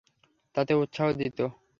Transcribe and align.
তাতে 0.55 0.73
উৎসাহ 0.75 1.07
দিত। 1.19 1.39